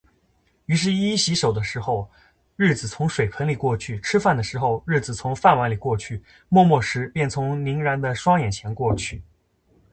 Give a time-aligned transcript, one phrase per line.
[0.65, 2.09] 于是——洗手的时候，
[2.55, 6.17] 日子从水盆里过去；吃饭的时候，日子从饭碗里过去；
[6.49, 9.21] 默默时，便从凝然的双眼前过去。